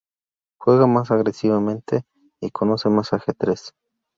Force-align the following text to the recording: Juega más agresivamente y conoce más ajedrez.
Juega 0.59 0.87
más 0.87 1.11
agresivamente 1.11 2.05
y 2.39 2.49
conoce 2.49 2.89
más 2.89 3.13
ajedrez. 3.13 3.75